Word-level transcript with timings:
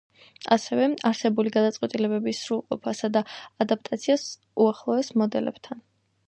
ასევე, 0.53 0.85
არსებული 1.09 1.51
გადაწყვეტილებების 1.55 2.39
სრულყოფასა 2.45 3.11
და 3.19 3.23
ადაპტაციას 3.67 4.25
უახლეს 4.65 5.15
მოდელებთან. 5.25 5.87